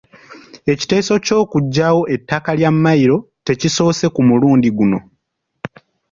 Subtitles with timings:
[0.71, 4.99] Ekiteeso ky’okuggyawo ettaka lya mmayiro tekisoose ku mulundi guno.